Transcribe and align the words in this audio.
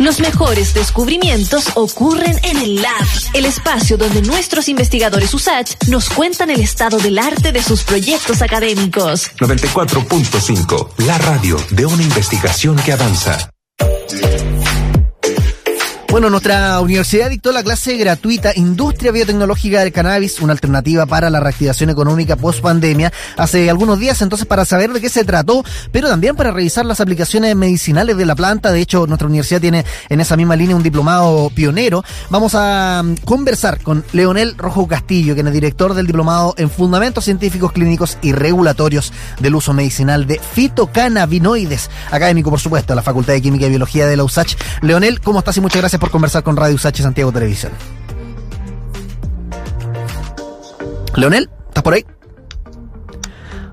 Los 0.00 0.18
mejores 0.18 0.72
descubrimientos 0.72 1.72
ocurren 1.74 2.34
en 2.42 2.56
el 2.56 2.80
Lab, 2.80 3.06
el 3.34 3.44
espacio 3.44 3.98
donde 3.98 4.22
nuestros 4.22 4.66
investigadores 4.70 5.34
USACH 5.34 5.88
nos 5.88 6.08
cuentan 6.08 6.48
el 6.48 6.60
estado 6.62 6.96
del 6.96 7.18
arte 7.18 7.52
de 7.52 7.62
sus 7.62 7.82
proyectos 7.82 8.40
académicos. 8.40 9.30
94.5, 9.36 10.88
la 11.04 11.18
radio 11.18 11.58
de 11.72 11.84
una 11.84 12.02
investigación 12.02 12.76
que 12.76 12.92
avanza. 12.94 13.50
Bueno, 16.10 16.28
nuestra 16.28 16.80
universidad 16.80 17.30
dictó 17.30 17.52
la 17.52 17.62
clase 17.62 17.96
gratuita 17.96 18.50
Industria 18.56 19.12
Biotecnológica 19.12 19.78
del 19.78 19.92
Cannabis, 19.92 20.40
una 20.40 20.52
alternativa 20.52 21.06
para 21.06 21.30
la 21.30 21.38
reactivación 21.38 21.88
económica 21.88 22.34
post 22.34 22.60
pandemia, 22.62 23.12
hace 23.36 23.70
algunos 23.70 24.00
días. 24.00 24.20
Entonces, 24.20 24.44
para 24.44 24.64
saber 24.64 24.92
de 24.92 25.00
qué 25.00 25.08
se 25.08 25.22
trató, 25.22 25.64
pero 25.92 26.08
también 26.08 26.34
para 26.34 26.50
revisar 26.50 26.84
las 26.84 27.00
aplicaciones 27.00 27.54
medicinales 27.54 28.16
de 28.16 28.26
la 28.26 28.34
planta. 28.34 28.72
De 28.72 28.80
hecho, 28.80 29.06
nuestra 29.06 29.28
universidad 29.28 29.60
tiene 29.60 29.84
en 30.08 30.20
esa 30.20 30.36
misma 30.36 30.56
línea 30.56 30.74
un 30.74 30.82
diplomado 30.82 31.48
pionero. 31.54 32.02
Vamos 32.28 32.56
a 32.56 33.02
mm, 33.04 33.18
conversar 33.24 33.80
con 33.80 34.04
Leonel 34.12 34.58
Rojo 34.58 34.88
Castillo, 34.88 35.34
quien 35.34 35.46
es 35.46 35.52
director 35.52 35.94
del 35.94 36.08
diplomado 36.08 36.54
en 36.58 36.70
Fundamentos 36.70 37.24
Científicos 37.24 37.70
Clínicos 37.70 38.18
y 38.20 38.32
Regulatorios 38.32 39.12
del 39.38 39.54
Uso 39.54 39.72
Medicinal 39.74 40.26
de 40.26 40.40
Fitocannabinoides, 40.40 41.88
académico, 42.10 42.50
por 42.50 42.58
supuesto, 42.58 42.94
de 42.94 42.96
la 42.96 43.02
Facultad 43.02 43.34
de 43.34 43.42
Química 43.42 43.66
y 43.66 43.68
Biología 43.68 44.08
de 44.08 44.16
la 44.16 44.24
USACH. 44.24 44.56
Leonel, 44.82 45.20
¿cómo 45.20 45.38
estás? 45.38 45.56
Y 45.56 45.60
muchas 45.60 45.80
gracias 45.80 45.99
por 46.00 46.10
conversar 46.10 46.42
con 46.42 46.56
Radio 46.56 46.74
USACH 46.74 47.02
Santiago 47.02 47.30
Televisión. 47.30 47.72
Leonel, 51.14 51.50
¿estás 51.68 51.84
por 51.84 51.94
ahí? 51.94 52.04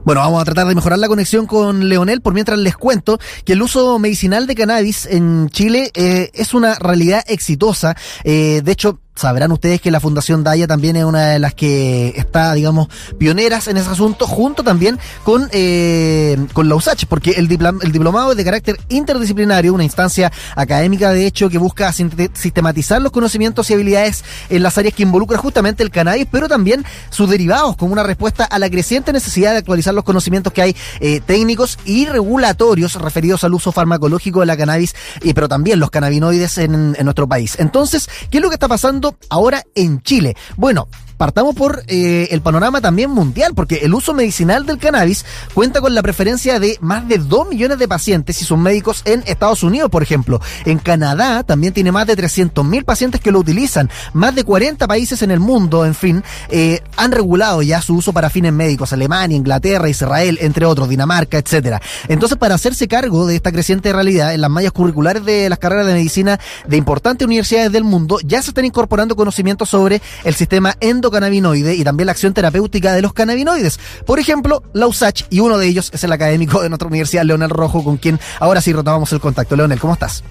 Bueno, 0.03 0.21
vamos 0.21 0.41
a 0.41 0.45
tratar 0.45 0.67
de 0.67 0.75
mejorar 0.75 0.99
la 0.99 1.07
conexión 1.07 1.47
con 1.47 1.89
Leonel, 1.89 2.21
por 2.21 2.33
mientras 2.33 2.57
les 2.59 2.77
cuento 2.77 3.19
que 3.43 3.53
el 3.53 3.61
uso 3.61 3.99
medicinal 3.99 4.47
de 4.47 4.55
cannabis 4.55 5.05
en 5.05 5.49
Chile 5.49 5.91
eh, 5.95 6.31
es 6.33 6.53
una 6.53 6.75
realidad 6.75 7.23
exitosa. 7.27 7.95
Eh, 8.23 8.61
de 8.63 8.71
hecho, 8.71 9.01
sabrán 9.17 9.51
ustedes 9.51 9.81
que 9.81 9.91
la 9.91 9.99
Fundación 9.99 10.43
Daya 10.43 10.67
también 10.67 10.95
es 10.95 11.03
una 11.03 11.29
de 11.29 11.39
las 11.39 11.53
que 11.53 12.13
está, 12.15 12.53
digamos, 12.53 12.87
pioneras 13.17 13.67
en 13.67 13.77
ese 13.77 13.89
asunto, 13.89 14.27
junto 14.27 14.63
también 14.63 14.99
con, 15.23 15.49
eh, 15.51 16.37
con 16.53 16.69
la 16.69 16.75
USACH, 16.75 17.05
porque 17.05 17.31
el, 17.31 17.51
el 17.81 17.91
diplomado 17.91 18.31
es 18.31 18.37
de 18.37 18.45
carácter 18.45 18.79
interdisciplinario, 18.89 19.73
una 19.73 19.83
instancia 19.83 20.31
académica, 20.55 21.11
de 21.11 21.25
hecho, 21.25 21.49
que 21.49 21.57
busca 21.57 21.91
sistematizar 21.91 23.01
los 23.01 23.11
conocimientos 23.11 23.69
y 23.69 23.73
habilidades 23.73 24.23
en 24.49 24.63
las 24.63 24.77
áreas 24.77 24.93
que 24.93 25.03
involucra 25.03 25.37
justamente 25.37 25.83
el 25.83 25.89
cannabis, 25.89 26.27
pero 26.31 26.47
también 26.47 26.85
sus 27.09 27.29
derivados, 27.29 27.75
como 27.75 27.93
una 27.93 28.03
respuesta 28.03 28.45
a 28.45 28.59
la 28.59 28.69
creciente 28.69 29.11
necesidad 29.11 29.51
de 29.51 29.57
actualizar 29.57 29.93
los 29.93 30.03
conocimientos 30.03 30.53
que 30.53 30.61
hay 30.61 30.75
eh, 30.99 31.21
técnicos 31.25 31.79
y 31.85 32.05
regulatorios 32.05 32.95
referidos 32.95 33.43
al 33.43 33.53
uso 33.53 33.71
farmacológico 33.71 34.41
de 34.41 34.45
la 34.45 34.57
cannabis, 34.57 34.95
y, 35.21 35.33
pero 35.33 35.47
también 35.47 35.79
los 35.79 35.89
cannabinoides 35.89 36.57
en 36.59 36.93
nuestro 37.03 37.27
país. 37.27 37.55
Entonces, 37.57 38.09
¿qué 38.29 38.37
es 38.37 38.43
lo 38.43 38.49
que 38.49 38.55
está 38.55 38.67
pasando? 38.67 39.06
Ahora 39.29 39.63
en 39.75 40.01
Chile. 40.01 40.35
Bueno, 40.55 40.87
partamos 41.17 41.55
por 41.55 41.83
eh, 41.87 42.27
el 42.31 42.41
panorama 42.41 42.81
también 42.81 43.09
mundial, 43.09 43.53
porque 43.55 43.77
el 43.83 43.93
uso 43.93 44.13
medicinal 44.13 44.65
del 44.65 44.77
cannabis 44.77 45.25
cuenta 45.53 45.81
con 45.81 45.93
la 45.93 46.01
preferencia 46.01 46.59
de 46.59 46.77
más 46.81 47.07
de 47.07 47.17
2 47.17 47.49
millones 47.49 47.79
de 47.79 47.87
pacientes 47.87 48.41
y 48.41 48.45
sus 48.45 48.57
médicos 48.57 49.01
en 49.05 49.23
Estados 49.25 49.63
Unidos, 49.63 49.89
por 49.89 50.03
ejemplo. 50.03 50.39
En 50.65 50.79
Canadá 50.79 51.43
también 51.43 51.73
tiene 51.73 51.91
más 51.91 52.07
de 52.07 52.15
300 52.15 52.63
mil 52.63 52.85
pacientes 52.85 53.21
que 53.21 53.31
lo 53.31 53.39
utilizan. 53.39 53.89
Más 54.13 54.35
de 54.35 54.43
40 54.43 54.87
países 54.87 55.21
en 55.21 55.31
el 55.31 55.39
mundo, 55.39 55.85
en 55.85 55.95
fin, 55.95 56.23
eh, 56.49 56.81
han 56.95 57.11
regulado 57.11 57.61
ya 57.61 57.81
su 57.81 57.95
uso 57.95 58.13
para 58.13 58.29
fines 58.29 58.53
médicos. 58.53 58.93
Alemania, 58.93 59.37
Inglaterra, 59.37 59.89
Israel, 59.89 60.37
entre 60.41 60.65
otros, 60.65 60.89
Dinamarca, 60.89 61.37
etcétera. 61.37 61.81
Entonces, 62.07 62.37
para 62.37 62.55
hacerse 62.55 62.87
cargo 62.87 63.25
de 63.25 63.35
esta 63.35 63.51
creciente 63.51 63.91
realidad, 63.91 64.33
en 64.33 64.41
las 64.41 64.49
mallas 64.49 64.71
curriculares 64.71 65.25
de 65.25 65.49
las 65.49 65.59
carreras 65.59 65.87
de 65.87 65.93
medicina 65.93 66.39
de 66.67 66.77
importantes 66.77 67.25
universidades 67.25 67.71
del 67.71 67.83
mundo, 67.83 68.19
ya 68.23 68.41
se 68.41 68.51
están 68.51 68.65
incorporando 68.65 69.15
conocimientos 69.15 69.69
sobre 69.69 70.01
el 70.23 70.35
sistema 70.35 70.75
endo 70.79 71.06
cannabinoide 71.11 71.75
y 71.75 71.83
también 71.83 72.05
la 72.05 72.11
acción 72.11 72.33
terapéutica 72.33 72.93
de 72.93 73.01
los 73.01 73.13
cannabinoides. 73.13 73.79
Por 74.05 74.19
ejemplo, 74.19 74.63
la 74.73 74.87
USACH, 74.87 75.25
y 75.29 75.39
uno 75.39 75.57
de 75.57 75.67
ellos 75.67 75.89
es 75.93 76.03
el 76.03 76.11
académico 76.11 76.61
de 76.61 76.69
nuestra 76.69 76.87
universidad, 76.87 77.23
Leonel 77.23 77.49
Rojo, 77.49 77.83
con 77.83 77.97
quien 77.97 78.19
ahora 78.39 78.61
sí 78.61 78.73
retomamos 78.73 79.11
el 79.13 79.19
contacto. 79.19 79.55
Leonel, 79.55 79.79
¿cómo 79.79 79.93
estás? 79.93 80.23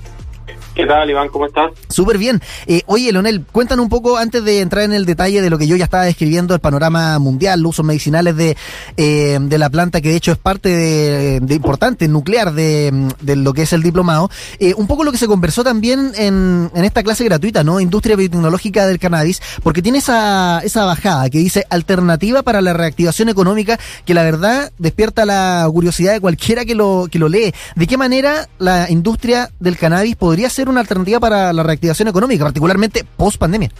¿Qué 0.76 0.84
tal, 0.84 1.08
Iván? 1.08 1.30
¿Cómo 1.30 1.46
estás? 1.46 1.72
Súper 1.88 2.18
bien. 2.18 2.42
Eh, 2.66 2.82
oye, 2.84 3.10
Leonel, 3.10 3.46
cuéntanos 3.50 3.82
un 3.82 3.88
poco, 3.88 4.18
antes 4.18 4.44
de 4.44 4.60
entrar 4.60 4.84
en 4.84 4.92
el 4.92 5.06
detalle 5.06 5.40
de 5.40 5.48
lo 5.48 5.56
que 5.56 5.66
yo 5.66 5.74
ya 5.74 5.84
estaba 5.84 6.04
describiendo, 6.04 6.52
el 6.52 6.60
panorama 6.60 7.18
mundial, 7.18 7.62
los 7.62 7.70
usos 7.70 7.86
medicinales 7.86 8.36
de, 8.36 8.58
eh, 8.98 9.38
de 9.40 9.58
la 9.58 9.70
planta, 9.70 10.02
que 10.02 10.10
de 10.10 10.16
hecho 10.16 10.32
es 10.32 10.38
parte 10.38 10.68
de, 10.68 11.54
importante, 11.54 12.08
nuclear 12.08 12.52
de, 12.52 13.08
lo 13.22 13.54
que 13.54 13.62
es 13.62 13.72
el 13.72 13.82
diplomado. 13.82 14.28
Eh, 14.58 14.74
un 14.76 14.86
poco 14.86 15.02
lo 15.02 15.12
que 15.12 15.18
se 15.18 15.26
conversó 15.26 15.64
también 15.64 16.12
en, 16.14 16.70
en 16.74 16.84
esta 16.84 17.02
clase 17.02 17.24
gratuita, 17.24 17.64
¿no? 17.64 17.80
Industria 17.80 18.14
biotecnológica 18.14 18.86
del 18.86 18.98
cannabis, 18.98 19.40
porque 19.62 19.80
tiene 19.80 19.98
esa, 19.98 20.60
esa 20.62 20.84
bajada 20.84 21.30
que 21.30 21.38
dice 21.38 21.64
alternativa 21.70 22.42
para 22.42 22.60
la 22.60 22.74
reactivación 22.74 23.30
económica, 23.30 23.78
que 24.04 24.12
la 24.12 24.24
verdad 24.24 24.70
despierta 24.76 25.24
la 25.24 25.66
curiosidad 25.72 26.12
de 26.12 26.20
cualquiera 26.20 26.66
que 26.66 26.74
lo, 26.74 27.08
que 27.10 27.18
lo 27.18 27.30
lee. 27.30 27.54
¿De 27.76 27.86
qué 27.86 27.96
manera 27.96 28.46
la 28.58 28.90
industria 28.90 29.50
del 29.58 29.78
cannabis 29.78 30.16
podría 30.16 30.50
ser 30.50 30.65
una 30.68 30.80
alternativa 30.80 31.20
para 31.20 31.52
la 31.52 31.62
reactivación 31.62 32.08
económica, 32.08 32.44
particularmente 32.44 33.04
post 33.16 33.38
pandemia? 33.38 33.70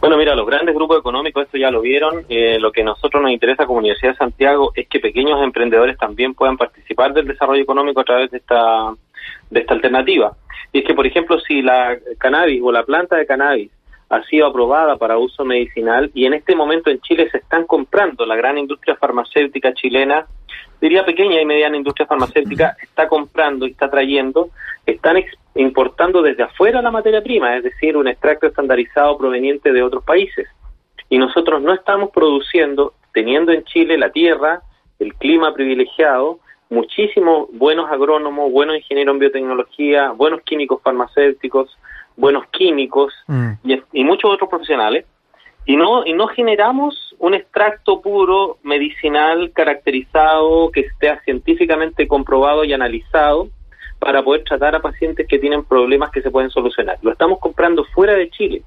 Bueno, 0.00 0.18
mira, 0.18 0.34
los 0.34 0.46
grandes 0.46 0.74
grupos 0.74 0.98
económicos, 0.98 1.44
esto 1.44 1.56
ya 1.56 1.70
lo 1.70 1.80
vieron. 1.80 2.26
Eh, 2.28 2.58
lo 2.60 2.72
que 2.72 2.82
a 2.82 2.84
nosotros 2.84 3.22
nos 3.22 3.32
interesa 3.32 3.64
como 3.64 3.78
Universidad 3.78 4.12
de 4.12 4.18
Santiago 4.18 4.72
es 4.74 4.86
que 4.88 5.00
pequeños 5.00 5.42
emprendedores 5.42 5.96
también 5.96 6.34
puedan 6.34 6.58
participar 6.58 7.14
del 7.14 7.26
desarrollo 7.26 7.62
económico 7.62 8.00
a 8.00 8.04
través 8.04 8.30
de 8.30 8.38
esta, 8.38 8.92
de 9.50 9.60
esta 9.60 9.74
alternativa. 9.74 10.36
Y 10.72 10.80
es 10.80 10.84
que, 10.84 10.94
por 10.94 11.06
ejemplo, 11.06 11.40
si 11.40 11.62
la 11.62 11.96
cannabis 12.18 12.60
o 12.62 12.70
la 12.70 12.82
planta 12.82 13.16
de 13.16 13.26
cannabis 13.26 13.70
ha 14.14 14.24
sido 14.24 14.46
aprobada 14.46 14.96
para 14.96 15.18
uso 15.18 15.44
medicinal 15.44 16.10
y 16.14 16.26
en 16.26 16.34
este 16.34 16.54
momento 16.54 16.90
en 16.90 17.00
Chile 17.00 17.28
se 17.30 17.38
están 17.38 17.64
comprando. 17.64 18.24
La 18.26 18.36
gran 18.36 18.58
industria 18.58 18.96
farmacéutica 18.96 19.74
chilena 19.74 20.26
diría 20.80 21.04
pequeña 21.04 21.40
y 21.40 21.46
mediana 21.46 21.76
industria 21.76 22.06
farmacéutica, 22.06 22.76
está 22.82 23.08
comprando 23.08 23.66
y 23.66 23.70
está 23.70 23.90
trayendo, 23.90 24.50
están 24.84 25.16
importando 25.54 26.22
desde 26.22 26.42
afuera 26.42 26.82
la 26.82 26.90
materia 26.90 27.22
prima, 27.22 27.56
es 27.56 27.64
decir, 27.64 27.96
un 27.96 28.08
extracto 28.08 28.46
estandarizado 28.46 29.16
proveniente 29.16 29.72
de 29.72 29.82
otros 29.82 30.04
países. 30.04 30.46
Y 31.08 31.18
nosotros 31.18 31.62
no 31.62 31.72
estamos 31.72 32.10
produciendo, 32.10 32.94
teniendo 33.12 33.52
en 33.52 33.64
Chile 33.64 33.96
la 33.96 34.10
tierra, 34.10 34.62
el 34.98 35.14
clima 35.14 35.54
privilegiado, 35.54 36.40
muchísimos 36.70 37.48
buenos 37.52 37.90
agrónomos, 37.90 38.50
buenos 38.50 38.76
ingenieros 38.76 39.14
en 39.14 39.20
biotecnología, 39.20 40.10
buenos 40.12 40.42
químicos 40.42 40.82
farmacéuticos, 40.82 41.78
buenos 42.16 42.46
químicos 42.48 43.12
mm. 43.26 43.50
y, 43.64 43.82
y 43.92 44.04
muchos 44.04 44.32
otros 44.32 44.48
profesionales, 44.48 45.06
y 45.66 45.76
no, 45.76 46.04
y 46.04 46.12
no 46.12 46.26
generamos 46.28 47.14
un 47.18 47.34
extracto 47.34 48.02
puro 48.02 48.58
medicinal 48.62 49.50
caracterizado 49.52 50.70
que 50.70 50.80
esté 50.80 51.18
científicamente 51.24 52.06
comprobado 52.06 52.64
y 52.64 52.72
analizado 52.72 53.48
para 53.98 54.22
poder 54.22 54.44
tratar 54.44 54.74
a 54.74 54.82
pacientes 54.82 55.26
que 55.26 55.38
tienen 55.38 55.64
problemas 55.64 56.10
que 56.10 56.20
se 56.20 56.30
pueden 56.30 56.50
solucionar. 56.50 56.98
Lo 57.00 57.12
estamos 57.12 57.38
comprando 57.38 57.84
fuera 57.94 58.12
de 58.14 58.28
Chile. 58.28 58.62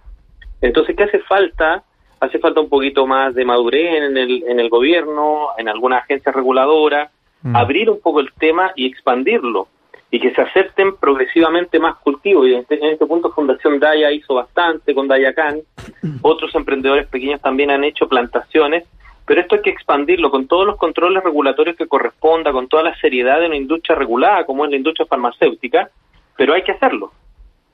Entonces, 0.61 0.95
¿qué 0.95 1.03
hace 1.03 1.19
falta? 1.19 1.83
Hace 2.19 2.39
falta 2.39 2.61
un 2.61 2.69
poquito 2.69 3.05
más 3.05 3.35
de 3.35 3.45
madurez 3.45 4.01
en 4.01 4.17
el, 4.17 4.43
en 4.47 4.59
el 4.59 4.69
gobierno, 4.69 5.49
en 5.59 5.69
alguna 5.69 5.97
agencia 5.97 6.31
reguladora, 6.31 7.11
mm. 7.43 7.55
abrir 7.55 7.91
un 7.91 8.01
poco 8.01 8.21
el 8.21 8.31
tema 8.39 8.71
y 8.75 8.87
expandirlo 8.87 9.67
y 10.09 10.19
que 10.19 10.33
se 10.33 10.41
acepten 10.41 10.95
progresivamente 10.95 11.79
más 11.79 11.97
cultivos. 11.97 12.47
Y 12.47 12.53
en 12.53 12.59
este, 12.61 12.79
este 12.91 13.05
punto 13.05 13.31
Fundación 13.31 13.79
Daya 13.79 14.11
hizo 14.11 14.35
bastante 14.35 14.93
con 14.93 15.07
Dayacan, 15.07 15.59
otros 16.21 16.53
emprendedores 16.55 17.07
pequeños 17.07 17.41
también 17.41 17.71
han 17.71 17.83
hecho 17.83 18.07
plantaciones, 18.07 18.85
pero 19.25 19.41
esto 19.41 19.55
hay 19.55 19.61
que 19.61 19.69
expandirlo 19.69 20.31
con 20.31 20.47
todos 20.47 20.65
los 20.65 20.77
controles 20.77 21.21
regulatorios 21.23 21.75
que 21.75 21.87
corresponda, 21.87 22.53
con 22.53 22.69
toda 22.69 22.83
la 22.83 22.95
seriedad 22.99 23.41
de 23.41 23.47
una 23.47 23.57
industria 23.57 23.97
regulada 23.97 24.45
como 24.45 24.63
es 24.63 24.71
la 24.71 24.77
industria 24.77 25.05
farmacéutica, 25.05 25.89
pero 26.37 26.53
hay 26.53 26.63
que 26.63 26.71
hacerlo. 26.71 27.11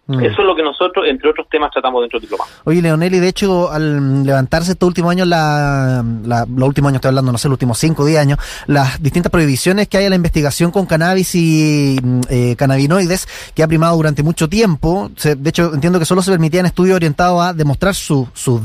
Mm. 0.06 0.20
Eso 0.20 0.42
es 0.42 0.46
lo 0.46 0.56
que 0.56 0.64
nosotros, 0.64 1.06
entre 1.08 1.30
otros 1.30 1.48
temas, 1.50 1.72
tratamos 1.72 2.02
dentro 2.02 2.20
del 2.20 2.30
diploma. 2.30 2.44
Oye, 2.66 2.82
Leonel, 2.82 3.16
y 3.16 3.20
de 3.20 3.28
hecho, 3.30 3.72
al 3.72 4.24
levantarse 4.26 4.74
estos 4.74 4.88
últimos 4.88 5.12
años, 5.12 5.28
la, 5.28 6.04
los 6.04 6.68
últimos 6.68 6.90
años, 6.90 6.98
estoy 6.98 7.10
hablando, 7.10 7.32
no 7.32 7.38
sé, 7.38 7.48
los 7.48 7.56
últimos 7.56 7.78
5 7.78 8.04
o 8.04 8.06
10 8.06 8.20
años, 8.20 8.40
las 8.68 9.02
distintas 9.02 9.32
prohibiciones 9.32 9.88
que 9.88 9.98
hay 9.98 10.04
en 10.04 10.10
la 10.10 10.18
investigación 10.18 10.72
con 10.72 10.86
cannabis 10.86 11.36
y 11.36 11.98
eh, 12.30 12.56
cannabinoides, 12.58 13.28
que 13.56 13.64
ha 13.64 13.68
primado 13.68 13.96
durante 13.96 14.24
mucho 14.24 14.50
tiempo, 14.50 15.10
de 15.24 15.50
hecho, 15.50 15.74
entiendo 15.74 16.00
que 16.00 16.06
solo 16.06 16.22
se 16.22 16.32
permitían 16.32 16.66
estudios 16.66 16.96
orientados 16.96 17.42
a 17.42 17.54
demostrar 17.54 17.96
sus 17.96 18.28
sus 18.34 18.62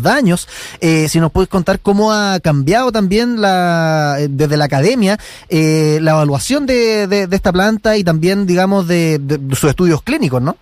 eh, 0.80 1.08
si 1.08 1.20
nos 1.20 1.30
puedes 1.32 1.48
contar 1.48 1.80
cómo 1.80 2.12
ha 2.12 2.40
cambiado 2.40 2.92
también 2.92 3.40
la, 3.40 4.16
desde 4.28 4.56
la 4.56 4.64
academia 4.64 5.18
eh, 5.48 5.98
la 6.02 6.12
evaluación 6.12 6.66
de, 6.66 7.06
de, 7.06 7.28
esta 7.30 7.52
planta 7.52 7.96
y 7.96 8.04
también, 8.04 8.46
digamos, 8.46 8.88
de 8.88 9.20
sus 9.52 9.70
estudios 9.70 10.02
clínicos, 10.02 10.42
¿no? 10.42 10.56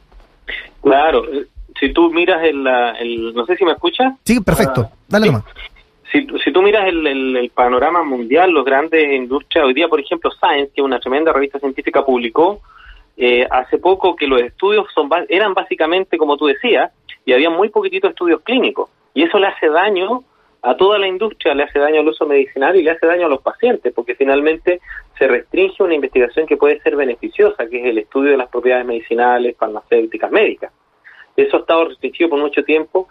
Claro, 0.87 1.25
eh, 1.33 1.47
si 1.81 1.93
tú 1.93 2.13
miras 2.13 2.45
el, 2.45 2.65
el 3.01 3.35
no 3.35 3.45
sé 3.45 3.57
si 3.57 3.65
me 3.65 3.73
escuchas. 3.73 4.15
Sí, 4.23 4.41
perfecto, 4.41 4.83
ah, 4.89 4.97
dale 5.09 5.33
Si, 6.13 6.25
si 6.45 6.53
tú 6.53 6.63
miras 6.63 6.87
el, 6.87 7.05
el, 7.05 7.51
panorama 7.53 8.05
mundial, 8.05 8.53
los 8.53 8.65
grandes 8.65 9.05
industrias, 9.13 9.67
hoy 9.67 9.75
día, 9.75 9.89
por 9.89 9.99
ejemplo, 9.99 10.31
Science, 10.31 10.71
que 10.73 10.81
es 10.81 10.85
una 10.85 11.01
tremenda 11.01 11.33
revista 11.33 11.59
científica, 11.59 12.05
publicó 12.05 12.61
eh, 13.17 13.49
hace 13.51 13.79
poco 13.79 14.15
que 14.15 14.29
los 14.29 14.41
estudios 14.41 14.87
son 14.95 15.11
eran 15.29 15.55
básicamente, 15.55 16.17
como 16.17 16.37
tú 16.37 16.47
decías, 16.47 16.93
y 17.25 17.33
había 17.33 17.51
muy 17.51 17.69
poquititos 17.71 18.11
estudios 18.11 18.43
clínicos. 18.43 18.89
Y 19.13 19.25
eso 19.25 19.41
le 19.41 19.49
hace 19.49 19.69
daño 19.69 20.23
a 20.63 20.77
toda 20.77 21.01
la 21.01 21.09
industria, 21.09 21.55
le 21.55 21.65
hace 21.65 21.81
daño 21.81 22.01
al 22.01 22.09
uso 22.09 22.27
medicinal 22.27 22.77
y 22.77 22.85
le 22.85 22.93
hace 22.93 23.07
daño 23.07 23.27
a 23.27 23.29
los 23.29 23.43
pacientes, 23.43 23.93
porque 23.93 24.15
finalmente 24.15 24.81
se 25.19 25.27
restringe 25.27 25.83
una 25.83 25.95
investigación 25.95 26.47
que 26.47 26.57
puede 26.57 26.81
ser 26.81 26.97
beneficiosa, 26.97 27.67
que 27.67 27.81
es 27.81 27.87
el 27.87 27.99
estudio 27.99 28.33
de 28.33 28.37
las 28.37 28.49
propiedades 28.49 28.87
medicinales, 28.87 29.57
farmacéuticas, 29.57 30.31
médicas. 30.31 30.73
Eso 31.37 31.57
ha 31.57 31.61
estado 31.61 31.89
restringido 31.89 32.31
por 32.31 32.41
mucho 32.41 32.63
tiempo 32.65 33.09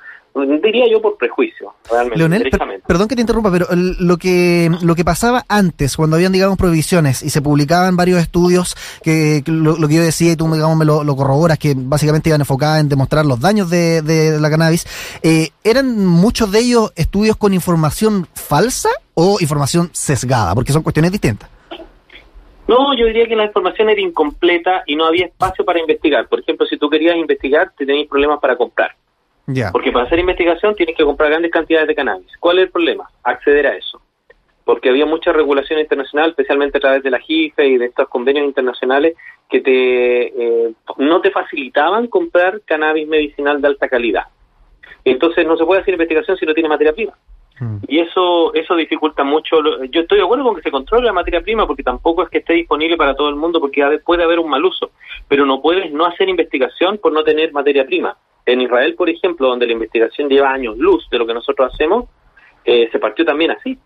diría 0.62 0.86
yo 0.92 1.02
por 1.02 1.18
prejuicio, 1.18 1.74
realmente. 1.90 2.18
Leonel, 2.18 2.52
perdón 2.86 3.08
que 3.08 3.16
te 3.16 3.22
interrumpa, 3.22 3.50
pero 3.52 3.68
lo 3.72 4.18
que 4.18 4.70
lo 4.82 4.94
que 4.96 5.06
pasaba 5.06 5.46
antes, 5.48 5.96
cuando 5.96 6.18
habían, 6.18 6.34
digamos, 6.34 6.58
prohibiciones 6.58 7.24
y 7.24 7.30
se 7.30 7.42
publicaban 7.42 7.96
varios 7.96 8.22
estudios 8.22 8.76
que, 9.02 9.44
lo, 9.46 9.76
que 9.88 9.96
yo 9.96 10.02
decía 10.02 10.34
y 10.34 10.36
tú, 10.36 10.52
digamos, 10.54 10.76
me 10.78 10.84
lo, 10.84 11.16
corroboras, 11.16 11.58
que 11.58 11.74
básicamente 11.78 12.30
iban 12.30 12.42
enfocadas 12.42 12.82
en 12.82 12.90
demostrar 12.90 13.26
los 13.26 13.40
daños 13.40 13.70
de, 13.70 14.02
de 14.02 14.40
la 14.40 14.50
cannabis, 14.50 14.86
eh, 15.24 15.50
¿eran 15.64 16.06
muchos 16.06 16.52
de 16.52 16.60
ellos 16.60 16.92
estudios 16.98 17.38
con 17.38 17.54
información 17.54 18.28
falsa 18.34 18.90
o 19.14 19.38
información 19.40 19.90
sesgada? 19.94 20.54
Porque 20.54 20.74
son 20.74 20.84
cuestiones 20.84 21.14
distintas. 21.14 21.55
No, 22.68 22.96
yo 22.96 23.06
diría 23.06 23.28
que 23.28 23.36
la 23.36 23.46
información 23.46 23.90
era 23.90 24.02
incompleta 24.02 24.84
y 24.86 24.96
no 24.96 25.06
había 25.06 25.28
espacio 25.28 25.64
para 25.64 25.80
investigar. 25.80 26.28
Por 26.28 26.40
ejemplo, 26.40 26.66
si 26.66 26.78
tú 26.78 26.90
querías 26.90 27.16
investigar, 27.16 27.72
te 27.78 27.86
tenías 27.86 28.08
problemas 28.08 28.40
para 28.40 28.56
comprar. 28.56 28.92
Porque 29.72 29.92
para 29.92 30.06
hacer 30.06 30.18
investigación 30.18 30.74
tienes 30.74 30.96
que 30.96 31.04
comprar 31.04 31.30
grandes 31.30 31.52
cantidades 31.52 31.88
de 31.88 31.96
cannabis. 31.96 32.32
¿Cuál 32.40 32.58
es 32.58 32.66
el 32.66 32.72
problema? 32.72 33.08
Acceder 33.24 33.68
a 33.68 33.76
eso. 33.76 34.02
Porque 34.64 34.90
había 34.90 35.06
mucha 35.06 35.32
regulación 35.32 35.80
internacional, 35.80 36.32
especialmente 36.32 36.80
a 36.80 36.82
través 36.82 37.04
de 37.04 37.12
la 37.12 37.20
JIFE 37.20 37.68
y 37.68 37.78
de 37.78 37.86
estos 37.86 38.10
convenios 38.10 38.48
internacionales, 38.48 39.16
que 39.48 39.62
te 39.62 40.24
eh, 40.68 40.74
no 40.98 41.22
te 41.22 41.30
facilitaban 41.30 42.08
comprar 42.08 42.62
cannabis 42.62 43.08
medicinal 43.08 43.62
de 43.62 43.68
alta 43.68 43.88
calidad. 43.88 44.24
Entonces 45.04 45.46
no 45.46 45.56
se 45.56 45.66
puede 45.66 45.82
hacer 45.82 45.94
investigación 45.94 46.36
si 46.38 46.48
no 46.48 46.56
tiene 46.56 46.70
materia 46.70 46.94
prima. 46.94 47.14
Hmm. 47.60 47.78
Y 47.88 48.00
eso 48.00 48.54
eso 48.54 48.76
dificulta 48.76 49.24
mucho. 49.24 49.58
Yo 49.86 50.02
estoy 50.02 50.18
de 50.18 50.24
acuerdo 50.24 50.44
con 50.44 50.56
que 50.56 50.62
se 50.62 50.72
controle 50.72 51.06
la 51.06 51.14
materia 51.14 51.42
prima 51.42 51.66
porque 51.66 51.84
tampoco 51.84 52.24
es 52.24 52.30
que 52.30 52.40
esté 52.40 52.54
disponible 52.54 52.98
para 52.98 53.16
todo 53.16 53.30
el 53.30 53.36
mundo 53.36 53.60
porque 53.60 54.00
puede 54.06 54.24
haber 54.24 54.40
un 54.40 54.50
mal 54.50 54.64
uso. 54.64 54.92
Pero 55.28 55.46
no 55.46 55.62
puedes 55.62 55.92
no 55.92 56.06
hacer 56.06 56.28
investigación 56.30 56.98
por 56.98 57.14
no 57.14 57.24
tener 57.24 57.54
materia 57.54 57.86
prima. 57.86 58.18
En 58.46 58.62
Israel, 58.62 58.96
por 58.96 59.10
ejemplo, 59.10 59.48
donde 59.48 59.66
la 59.66 59.74
investigación 59.74 60.30
lleva 60.30 60.52
años 60.52 60.78
luz 60.78 61.08
de 61.10 61.18
lo 61.18 61.26
que 61.26 61.34
nosotros 61.34 61.74
hacemos, 61.74 62.06
eh, 62.64 62.90
se 62.92 63.00
partió 63.00 63.26
también 63.26 63.52
así. 63.52 63.78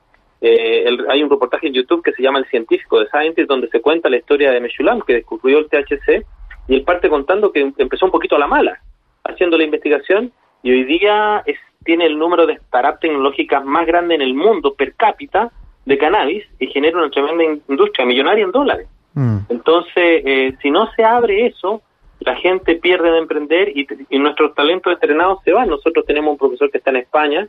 Eh, 0.41 0.85
hay 1.09 1.21
un 1.21 1.29
reportaje 1.29 1.67
en 1.67 1.73
YouTube 1.73 2.03
que 2.03 2.13
se 2.13 2.23
llama 2.23 2.39
El 2.39 2.45
Científico 2.45 2.99
de 2.99 3.07
Scientist, 3.07 3.47
donde 3.47 3.67
se 3.69 3.81
cuenta 3.81 4.09
la 4.09 4.17
historia 4.17 4.51
de 4.51 4.61
Meshulam, 4.61 5.01
que 5.01 5.13
descubrió 5.13 5.59
el 5.59 5.69
THC, 5.69 6.25
y 6.67 6.75
él 6.75 6.83
parte 6.83 7.09
contando 7.09 7.51
que 7.51 7.71
empezó 7.77 8.05
un 8.05 8.11
poquito 8.11 8.35
a 8.35 8.39
la 8.39 8.47
mala, 8.47 8.79
haciendo 9.23 9.57
la 9.57 9.63
investigación, 9.65 10.31
y 10.63 10.71
hoy 10.71 10.83
día 10.85 11.43
es, 11.45 11.57
tiene 11.83 12.05
el 12.05 12.17
número 12.17 12.45
de 12.45 12.57
startups 12.57 12.99
tecnológicas 12.99 13.63
más 13.65 13.85
grande 13.85 14.15
en 14.15 14.21
el 14.21 14.33
mundo 14.33 14.73
per 14.73 14.93
cápita 14.95 15.51
de 15.85 15.97
cannabis 15.97 16.45
y 16.59 16.67
genera 16.67 16.97
una 16.97 17.09
tremenda 17.09 17.43
industria 17.67 18.05
millonaria 18.05 18.43
en 18.43 18.51
dólares. 18.51 18.87
Mm. 19.13 19.37
Entonces, 19.49 20.21
eh, 20.25 20.55
si 20.61 20.71
no 20.71 20.91
se 20.93 21.03
abre 21.03 21.47
eso, 21.47 21.81
la 22.19 22.35
gente 22.35 22.75
pierde 22.75 23.11
de 23.11 23.17
emprender 23.17 23.69
y, 23.75 23.87
nuestros 24.19 24.53
talentos 24.53 24.93
entrenados 24.93 25.39
se 25.43 25.53
van. 25.53 25.69
Nosotros 25.69 26.05
tenemos 26.05 26.33
un 26.33 26.37
profesor 26.37 26.69
que 26.69 26.77
está 26.77 26.89
en 26.91 26.97
España 26.97 27.47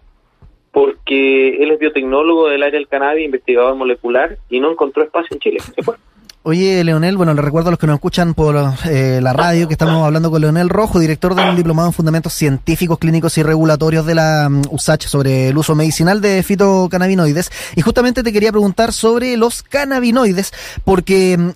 porque 0.73 1.63
él 1.63 1.73
es 1.73 1.81
biotecnólogo 1.81 2.49
del 2.49 2.63
área 2.63 2.79
del 2.79 2.87
cannabis, 2.87 3.25
investigador 3.25 3.75
molecular 3.75 4.39
y 4.49 4.61
no 4.61 4.71
encontró 4.71 5.03
espacio 5.03 5.35
en 5.35 5.41
Chile. 5.41 5.61
Se 5.61 5.83
fue. 5.83 5.97
Oye, 6.43 6.83
Leonel, 6.85 7.19
bueno, 7.19 7.35
le 7.35 7.43
recuerdo 7.43 7.69
a 7.69 7.73
los 7.73 7.79
que 7.79 7.87
nos 7.87 7.97
escuchan 7.97 8.33
por 8.33 8.57
eh, 8.87 9.21
la 9.23 9.35
radio 9.35 9.69
que 9.69 9.75
estamos 9.75 10.03
hablando 10.03 10.31
con 10.31 10.41
Leonel 10.41 10.71
Rojo, 10.71 10.99
director 10.99 11.35
del 11.35 11.55
Diplomado 11.55 11.89
en 11.89 11.93
Fundamentos 11.93 12.33
Científicos, 12.33 12.99
Clínicos 12.99 13.37
y 13.37 13.43
Regulatorios 13.43 14.07
de 14.07 14.15
la 14.15 14.49
mm, 14.49 14.63
USACH 14.71 15.07
sobre 15.07 15.49
el 15.49 15.59
uso 15.59 15.75
medicinal 15.75 16.23
de 16.23 16.43
fitocannabinoides. 16.43 17.53
Y 17.77 17.83
justamente 17.83 18.23
te 18.23 18.33
quería 18.33 18.53
preguntar 18.53 18.95
sobre 18.95 19.37
los 19.37 19.63
cannabinoides, 19.63 20.53
porque 20.83 21.37
mm, 21.37 21.51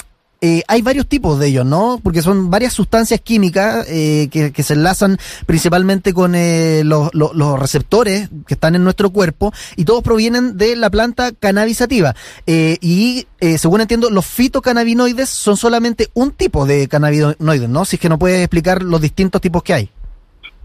eh, 0.47 0.63
hay 0.69 0.83
varios 0.83 1.09
tipos 1.09 1.41
de 1.41 1.47
ellos, 1.49 1.65
¿no? 1.65 2.01
Porque 2.05 2.21
son 2.21 2.51
varias 2.51 2.75
sustancias 2.75 3.19
químicas 3.23 3.87
eh, 3.89 4.29
que, 4.31 4.63
se 4.63 4.75
enlazan 4.75 5.17
principalmente 5.47 6.13
con 6.13 6.35
eh, 6.35 6.83
los, 6.85 7.11
receptores 7.59 8.29
que 8.47 8.53
están 8.53 8.75
en 8.75 8.85
nuestro 8.85 9.09
cuerpo 9.09 9.53
y 9.75 9.87
todos 9.87 10.03
provienen 10.03 10.59
de 10.59 10.77
la 10.77 10.91
planta 10.91 11.31
cannabisativa. 11.33 12.13
y 12.47 13.27
según 13.57 13.81
entiendo, 13.81 14.11
los 14.11 14.27
fitocannabinoides 14.27 15.31
son 15.31 15.57
solamente 15.57 16.09
un 16.13 16.33
tipo 16.33 16.67
de 16.67 16.89
cannabinoides, 16.89 17.71
¿no? 17.71 17.87
Si 17.87 17.97
es 17.97 18.03
que 18.03 18.11
no 18.11 18.19
puedes 18.19 18.41
explicar 18.41 18.83
los 18.83 19.01
distintos 19.01 19.41
tipos 19.41 19.63
que 19.63 19.73
hay. 19.73 19.89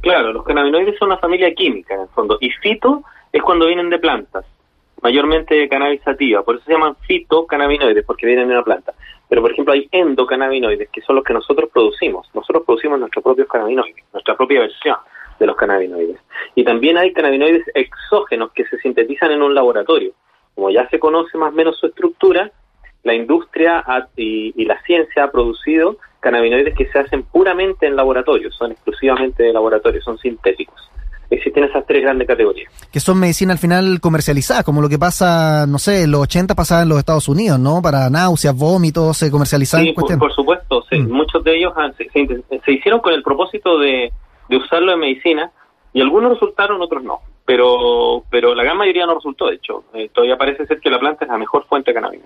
Claro, 0.02 0.34
los 0.34 0.44
cannabinoides 0.44 1.00
son 1.00 1.08
una 1.08 1.20
familia 1.20 1.54
química 1.56 1.94
en 1.94 2.02
el 2.02 2.08
fondo 2.10 2.38
y 2.42 2.50
fito 2.50 3.04
es 3.32 3.42
cuando 3.42 3.68
vienen 3.68 3.90
de 3.90 4.00
plantas 4.00 4.44
mayormente 5.02 5.56
de 5.56 5.70
cannabisativa, 5.70 6.44
por 6.44 6.56
eso 6.56 6.66
se 6.66 6.74
llaman 6.74 6.96
fitocannabinoides, 7.08 8.06
porque 8.06 8.26
vienen 8.26 8.48
de 8.48 8.56
una 8.56 8.64
planta. 8.64 8.94
Pero, 9.30 9.42
por 9.42 9.52
ejemplo, 9.52 9.74
hay 9.74 9.88
endocannabinoides, 9.92 10.90
que 10.90 11.02
son 11.02 11.16
los 11.16 11.24
que 11.24 11.34
nosotros 11.34 11.70
producimos. 11.72 12.28
Nosotros 12.34 12.64
producimos 12.66 13.00
nuestros 13.00 13.24
propios 13.24 13.48
cannabinoides, 13.48 14.04
nuestra 14.12 14.36
propia 14.36 14.62
versión 14.62 14.98
de 15.40 15.46
los 15.46 15.56
cannabinoides. 15.56 16.20
Y 16.56 16.64
también 16.64 16.98
hay 16.98 17.14
cannabinoides 17.14 17.64
exógenos 17.76 18.52
que 18.52 18.66
se 18.66 18.78
sintetizan 18.80 19.32
en 19.32 19.44
un 19.44 19.54
laboratorio. 19.54 20.14
Como 20.56 20.72
ya 20.72 20.90
se 20.90 21.00
conoce 21.00 21.38
más 21.38 21.54
o 21.54 21.56
menos 21.56 21.78
su 21.78 21.86
estructura, 21.86 22.52
la 23.04 23.14
industria 23.14 23.86
y, 24.18 24.66
la 24.66 24.82
ciencia 24.82 25.26
ha 25.26 25.32
producido 25.32 25.98
cannabinoides 26.20 26.76
que 26.76 26.88
se 26.88 27.00
hacen 27.00 27.24
puramente 27.24 27.86
en 27.86 27.96
laboratorio, 27.96 28.52
son 28.52 28.72
exclusivamente 28.72 29.44
de 29.44 29.54
laboratorio, 29.54 30.02
son 30.02 30.18
sintéticos 30.18 30.90
existen 31.30 31.64
esas 31.64 31.86
tres 31.86 32.02
grandes 32.02 32.28
categorías. 32.28 32.72
Que 32.92 33.00
son 33.00 33.20
medicina 33.20 33.54
al 33.54 33.60
final 33.60 34.00
comercializada, 34.02 34.64
como 34.64 34.82
lo 34.82 34.90
que 34.90 34.98
pasa, 34.98 35.66
no 35.68 35.78
sé, 35.78 36.04
en 36.04 36.12
los 36.12 36.22
80 36.22 36.56
pasaba 36.56 36.84
en 36.84 36.90
los 36.90 37.00
Estados 37.00 37.28
Unidos, 37.28 37.60
¿no? 37.60 37.82
Para 37.82 38.10
náuseas, 38.10 38.56
vómitos, 38.56 39.18
se 39.18 39.32
comercializaban. 39.32 39.86
Sí, 39.86 39.94
por, 39.94 40.34
supuesto, 40.34 40.84
sí. 40.90 41.00
Mm. 41.00 41.12
muchos 41.12 41.44
de 41.44 41.58
ellos 41.58 41.74
se, 41.98 42.72
hicieron 42.72 43.00
con 43.00 43.14
el 43.14 43.24
propósito 43.24 43.78
de, 43.78 44.12
de 44.50 44.58
usarlo 44.58 44.94
en 44.94 45.00
medicina 45.00 45.52
y 45.94 46.02
algunos 46.02 46.34
resultaron, 46.34 46.82
otros 46.82 47.04
no. 47.04 47.20
Pero, 47.46 48.24
pero 48.30 48.54
la 48.54 48.64
gran 48.64 48.78
mayoría 48.78 49.08
no 49.08 49.16
resultó, 49.16 49.48
de 49.48 49.56
hecho. 49.56 49.84
Eh, 49.94 50.10
todavía 50.14 50.38
parece 50.38 50.68
ser 50.68 50.80
que 50.80 50.90
la 50.90 51.00
planta 51.00 51.26
es 51.26 51.32
la 51.32 51.38
mejor 51.38 51.66
fuente 51.66 51.92
de 51.92 51.96
cannabis. 51.96 52.22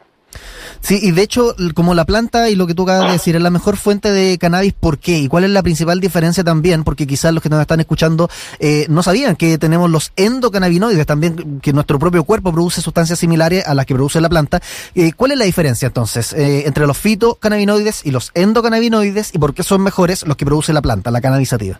Sí, 0.81 0.99
y 1.01 1.11
de 1.11 1.21
hecho, 1.21 1.55
como 1.73 1.93
la 1.93 2.05
planta 2.05 2.49
y 2.49 2.55
lo 2.55 2.67
que 2.67 2.73
tú 2.73 2.83
acabas 2.83 3.07
de 3.07 3.13
decir, 3.13 3.35
es 3.35 3.41
la 3.41 3.49
mejor 3.49 3.77
fuente 3.77 4.11
de 4.11 4.37
cannabis, 4.37 4.73
¿por 4.73 4.97
qué? 4.97 5.17
¿Y 5.17 5.27
cuál 5.27 5.45
es 5.45 5.49
la 5.49 5.63
principal 5.63 5.99
diferencia 5.99 6.43
también? 6.43 6.83
Porque 6.83 7.07
quizás 7.07 7.33
los 7.33 7.41
que 7.41 7.49
nos 7.49 7.61
están 7.61 7.79
escuchando 7.79 8.29
eh, 8.59 8.85
no 8.89 9.03
sabían 9.03 9.35
que 9.35 9.57
tenemos 9.57 9.89
los 9.89 10.12
endocannabinoides 10.15 11.05
también, 11.05 11.59
que 11.62 11.73
nuestro 11.73 12.00
propio 12.00 12.23
cuerpo 12.23 12.51
produce 12.51 12.81
sustancias 12.81 13.19
similares 13.19 13.65
a 13.65 13.73
las 13.73 13.85
que 13.85 13.93
produce 13.93 14.19
la 14.21 14.29
planta. 14.29 14.62
Eh, 14.95 15.13
¿Cuál 15.13 15.31
es 15.31 15.38
la 15.38 15.45
diferencia 15.45 15.88
entonces 15.88 16.33
eh, 16.33 16.63
entre 16.65 16.88
los 16.88 16.97
fitocannabinoides 16.97 18.05
y 18.05 18.12
los 18.12 18.31
endocannabinoides 18.33 19.33
y 19.33 19.38
por 19.38 19.53
qué 19.53 19.63
son 19.63 19.81
mejores 19.81 20.25
los 20.27 20.38
que 20.38 20.45
produce 20.45 20.73
la 20.73 20.81
planta, 20.81 21.12
la 21.12 21.21
cannabisativa? 21.21 21.79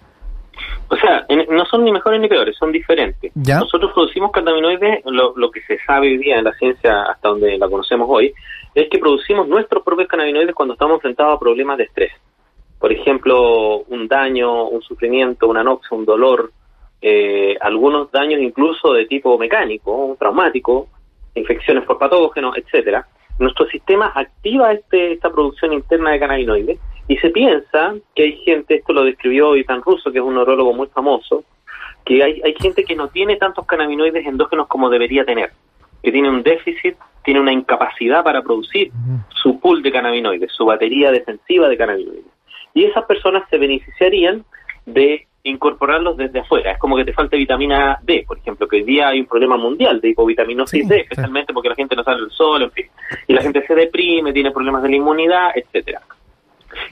No 1.54 1.66
son 1.66 1.84
ni 1.84 1.92
mejores 1.92 2.20
ni 2.20 2.28
peores, 2.28 2.56
son 2.58 2.72
diferentes. 2.72 3.32
Nosotros 3.36 3.92
producimos 3.94 4.32
cannabinoides, 4.32 5.04
lo, 5.06 5.34
lo 5.36 5.52
que 5.52 5.62
se 5.62 5.78
sabe 5.86 6.08
hoy 6.08 6.18
día 6.18 6.38
en 6.38 6.46
la 6.46 6.54
ciencia, 6.54 7.04
hasta 7.04 7.30
donde 7.30 7.58
la 7.58 7.70
conocemos 7.70 8.08
hoy, 8.10 8.34
es 8.74 8.90
que 8.90 8.98
producimos 8.98 9.48
nuestros 9.48 9.84
propios 9.84 10.08
cannabinoides 10.08 10.56
cuando 10.56 10.74
estamos 10.74 10.96
enfrentados 10.96 11.36
a 11.36 11.40
problemas 11.40 11.78
de 11.78 11.84
estrés. 11.86 12.12
Por 12.80 12.92
ejemplo, 12.92 13.80
un 13.88 14.08
daño, 14.08 14.66
un 14.66 14.82
sufrimiento, 14.82 15.48
una 15.48 15.62
anoxia, 15.62 15.98
un 15.98 16.06
dolor, 16.06 16.52
eh, 17.02 17.56
algunos 17.62 18.12
daños 18.12 18.42
incluso 18.42 18.94
de 18.94 19.06
tipo 19.06 19.38
mecánico, 19.38 20.16
traumático, 20.20 20.88
infecciones 21.36 21.84
por 21.86 21.98
patógenos, 21.98 22.58
etcétera. 22.58 23.08
Nuestro 23.40 23.66
sistema 23.68 24.12
activa 24.16 24.72
este, 24.72 25.14
esta 25.14 25.32
producción 25.32 25.74
interna 25.74 26.12
de 26.12 26.20
cannabinoides 26.20 26.80
y 27.08 27.18
se 27.18 27.30
piensa 27.30 27.96
que 28.16 28.24
hay 28.24 28.38
gente, 28.44 28.76
esto 28.76 28.94
lo 28.94 29.04
describió 29.04 29.56
Ivan 29.56 29.82
Russo, 29.82 30.12
que 30.12 30.20
es 30.20 30.24
un 30.24 30.36
neurólogo 30.36 30.74
muy 30.74 30.88
famoso, 30.88 31.44
que 32.06 32.24
hay, 32.24 32.42
hay 32.44 32.56
gente 32.60 32.84
que 32.84 32.96
no 32.96 33.08
tiene 33.08 33.38
tantos 33.38 33.66
cannabinoides 33.66 34.26
endógenos 34.26 34.68
como 34.68 34.90
debería 34.90 35.26
tener, 35.26 35.52
que 36.02 36.12
tiene 36.12 36.30
un 36.30 36.44
déficit 36.44 36.96
tiene 37.24 37.40
una 37.40 37.54
incapacidad 37.54 38.24
para 38.24 38.42
producir 38.42 38.92
su 39.42 39.60
pool 39.60 39.82
de 39.82 39.92
cannabinoides, 39.92 40.52
su 40.52 40.66
batería 40.66 41.12
defensiva 41.12 41.70
de 41.70 41.78
cannabinoides. 41.78 42.26
Y 42.74 42.84
esas 42.84 43.06
personas 43.06 43.44
se 43.50 43.58
beneficiarían 43.58 44.44
de 44.86 45.28
incorporarlos 45.44 46.18
desde 46.18 46.40
afuera. 46.40 46.72
Es 46.72 46.80
como 46.80 46.96
que 46.96 47.06
te 47.06 47.14
falta 47.14 47.38
vitamina 47.38 47.98
D, 48.02 48.24
por 48.28 48.38
ejemplo, 48.38 48.68
que 48.68 48.78
hoy 48.78 48.84
día 48.84 49.10
hay 49.10 49.22
un 49.22 49.26
problema 49.26 49.58
mundial 49.58 50.00
de 50.02 50.10
hipovitaminosis 50.10 50.88
D, 50.88 51.02
especialmente 51.02 51.54
porque 51.54 51.70
la 51.70 51.76
gente 51.76 51.96
no 51.96 52.04
sale 52.04 52.22
del 52.22 52.32
sol, 52.32 52.64
en 52.64 52.72
fin. 52.72 52.88
Y 53.28 53.34
la 53.34 53.42
gente 53.42 53.66
se 53.66 53.76
deprime, 53.76 54.34
tiene 54.34 54.52
problemas 54.52 54.84
de 54.84 54.90
la 54.90 54.96
inmunidad, 54.96 55.52
etcétera. 55.56 56.02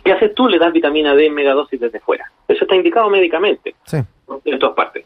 ¿Qué 0.03 0.11
haces 0.11 0.33
tú? 0.35 0.47
Le 0.47 0.59
das 0.59 0.73
vitamina 0.73 1.15
D 1.15 1.25
en 1.25 1.33
megadosis 1.33 1.79
desde 1.79 1.99
fuera. 1.99 2.31
Eso 2.47 2.63
está 2.63 2.75
indicado 2.75 3.09
médicamente 3.09 3.75
en 4.45 4.59
todas 4.59 4.75
partes. 4.75 5.05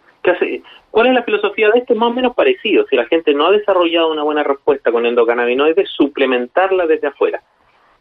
¿Cuál 0.92 1.08
es 1.08 1.14
la 1.14 1.24
filosofía 1.24 1.70
de 1.70 1.80
esto? 1.80 1.94
Es 1.94 2.00
más 2.00 2.10
o 2.10 2.14
menos 2.14 2.34
parecido. 2.36 2.86
Si 2.90 2.96
la 2.96 3.06
gente 3.06 3.34
no 3.34 3.48
ha 3.48 3.52
desarrollado 3.52 4.12
una 4.12 4.24
buena 4.24 4.44
respuesta 4.44 4.92
con 4.92 5.06
endocannabinoides, 5.06 5.90
suplementarla 5.90 6.88
desde 6.88 7.08
afuera. 7.08 7.42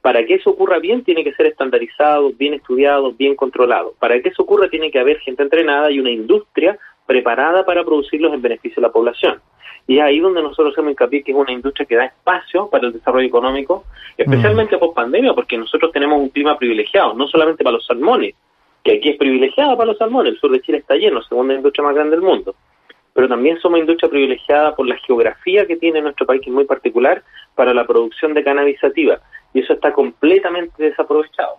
Para 0.00 0.24
que 0.24 0.34
eso 0.34 0.50
ocurra 0.50 0.78
bien, 0.78 1.02
tiene 1.02 1.24
que 1.24 1.34
ser 1.34 1.46
estandarizado, 1.46 2.30
bien 2.32 2.54
estudiado, 2.54 3.12
bien 3.12 3.34
controlado. 3.34 3.94
Para 3.98 4.20
que 4.20 4.28
eso 4.28 4.42
ocurra, 4.42 4.68
tiene 4.68 4.90
que 4.90 4.98
haber 4.98 5.18
gente 5.20 5.42
entrenada 5.42 5.90
y 5.90 5.98
una 5.98 6.10
industria 6.10 6.78
preparada 7.06 7.64
para 7.64 7.84
producirlos 7.84 8.32
en 8.32 8.42
beneficio 8.42 8.76
de 8.76 8.86
la 8.86 8.92
población. 8.92 9.40
Y 9.86 9.98
es 9.98 10.02
ahí 10.02 10.18
donde 10.18 10.42
nosotros 10.42 10.72
hacemos 10.72 10.92
hincapié 10.92 11.22
que 11.22 11.32
es 11.32 11.36
una 11.36 11.52
industria 11.52 11.86
que 11.86 11.96
da 11.96 12.06
espacio 12.06 12.68
para 12.70 12.86
el 12.86 12.92
desarrollo 12.92 13.26
económico, 13.26 13.84
especialmente 14.16 14.78
post 14.78 14.94
pandemia, 14.94 15.34
porque 15.34 15.58
nosotros 15.58 15.92
tenemos 15.92 16.18
un 16.18 16.30
clima 16.30 16.56
privilegiado, 16.56 17.14
no 17.14 17.28
solamente 17.28 17.62
para 17.62 17.76
los 17.76 17.86
salmones, 17.86 18.34
que 18.82 18.92
aquí 18.92 19.10
es 19.10 19.16
privilegiado 19.16 19.76
para 19.76 19.88
los 19.88 19.98
salmones, 19.98 20.34
el 20.34 20.40
sur 20.40 20.50
de 20.52 20.60
Chile 20.62 20.78
está 20.78 20.94
lleno, 20.94 21.22
segunda 21.22 21.54
industria 21.54 21.84
más 21.84 21.94
grande 21.94 22.16
del 22.16 22.24
mundo, 22.24 22.54
pero 23.12 23.28
también 23.28 23.58
somos 23.60 23.78
industria 23.78 24.10
privilegiada 24.10 24.74
por 24.74 24.86
la 24.86 24.96
geografía 24.96 25.66
que 25.66 25.76
tiene 25.76 26.00
nuestro 26.00 26.26
país, 26.26 26.42
que 26.42 26.50
es 26.50 26.54
muy 26.54 26.64
particular, 26.64 27.22
para 27.54 27.72
la 27.72 27.86
producción 27.86 28.34
de 28.34 28.42
cannabis 28.42 28.80
sativa, 28.80 29.20
y 29.52 29.60
eso 29.60 29.74
está 29.74 29.92
completamente 29.92 30.82
desaprovechado. 30.82 31.58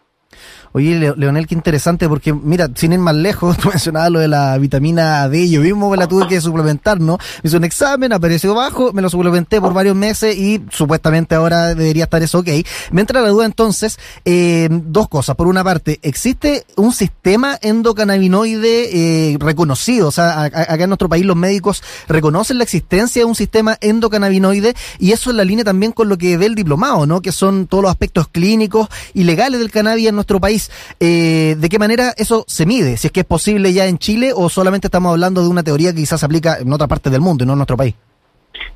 Oye, 0.75 1.13
Leonel, 1.15 1.47
qué 1.47 1.55
interesante, 1.55 2.09
porque 2.09 2.33
mira, 2.33 2.69
sin 2.75 2.91
ir 2.91 2.99
más 2.99 3.15
lejos, 3.15 3.57
tú 3.61 3.69
mencionabas 3.69 4.11
lo 4.11 4.19
de 4.19 4.27
la 4.27 4.57
vitamina 4.57 5.29
D, 5.29 5.49
yo 5.49 5.61
mismo 5.61 5.89
me 5.89 5.95
la 5.95 6.05
tuve 6.05 6.27
que 6.27 6.41
suplementar, 6.41 6.99
¿no? 6.99 7.17
Hice 7.43 7.55
un 7.55 7.63
examen, 7.63 8.11
apareció 8.11 8.53
bajo, 8.53 8.91
me 8.91 9.01
lo 9.01 9.09
suplementé 9.09 9.61
por 9.61 9.73
varios 9.73 9.95
meses 9.95 10.35
y 10.35 10.61
supuestamente 10.69 11.33
ahora 11.33 11.73
debería 11.75 12.03
estar 12.03 12.21
eso 12.21 12.39
ok. 12.39 12.49
Me 12.91 12.99
entra 12.99 13.21
la 13.21 13.29
duda 13.29 13.45
entonces, 13.45 13.97
eh, 14.25 14.67
dos 14.69 15.07
cosas. 15.07 15.37
Por 15.37 15.47
una 15.47 15.63
parte, 15.63 15.99
¿existe 16.01 16.65
un 16.75 16.91
sistema 16.91 17.57
endocannabinoide 17.61 19.31
eh, 19.31 19.37
reconocido? 19.39 20.09
O 20.09 20.11
sea, 20.11 20.43
acá 20.43 20.83
en 20.83 20.89
nuestro 20.89 21.07
país 21.07 21.25
los 21.25 21.37
médicos 21.37 21.83
reconocen 22.09 22.57
la 22.57 22.65
existencia 22.65 23.21
de 23.21 23.25
un 23.25 23.35
sistema 23.35 23.77
endocannabinoide 23.79 24.75
y 24.99 25.13
eso 25.13 25.31
en 25.31 25.37
la 25.37 25.45
línea 25.45 25.63
también 25.63 25.93
con 25.93 26.09
lo 26.09 26.17
que 26.17 26.35
ve 26.35 26.47
el 26.47 26.55
diplomado, 26.55 27.05
¿no? 27.05 27.21
Que 27.21 27.31
son 27.31 27.67
todos 27.67 27.83
los 27.83 27.91
aspectos 27.91 28.27
clínicos 28.27 28.89
y 29.13 29.23
legales 29.23 29.61
del 29.61 29.71
cannabis 29.71 30.09
en 30.09 30.15
nuestro 30.15 30.24
país. 30.39 30.71
Eh, 30.99 31.55
¿De 31.57 31.69
qué 31.69 31.79
manera 31.79 32.13
eso 32.17 32.43
se 32.47 32.65
mide? 32.65 32.97
Si 32.97 33.07
es 33.07 33.13
que 33.13 33.21
es 33.21 33.25
posible 33.25 33.73
ya 33.73 33.85
en 33.85 33.97
Chile 33.97 34.31
o 34.35 34.49
solamente 34.49 34.87
estamos 34.87 35.11
hablando 35.11 35.41
de 35.41 35.49
una 35.49 35.63
teoría 35.63 35.91
que 35.91 35.97
quizás 35.97 36.19
se 36.19 36.25
aplica 36.25 36.57
en 36.59 36.71
otra 36.71 36.87
parte 36.87 37.09
del 37.09 37.21
mundo 37.21 37.43
y 37.43 37.47
no 37.47 37.53
en 37.53 37.59
nuestro 37.59 37.77
país. 37.77 37.95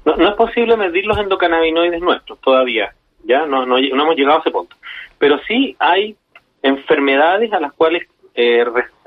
No, 0.05 0.29
es 0.29 0.35
posible 0.35 0.77
medir 0.77 1.05
los 1.05 1.17
endocannabinoides 1.17 2.01
nuestros 2.01 2.39
todavía, 2.39 2.93
ya 3.23 3.45
no, 3.45 3.65
no, 3.65 3.77
hemos 3.77 4.15
llegado 4.15 4.37
a 4.37 4.41
ese 4.41 4.51
punto. 4.51 4.75
Pero 5.17 5.37
sí 5.47 5.75
hay 5.79 6.15
enfermedades 6.61 7.51
a 7.53 7.59
las 7.59 7.73
cuales 7.73 8.07
eh, 8.33 8.65